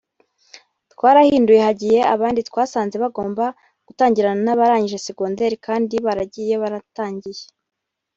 [0.93, 3.45] twarahinduye hagiye abandi twasanze bagomba
[3.87, 7.43] gutangirana nabarangije secondary kandi baragiye baranatangiye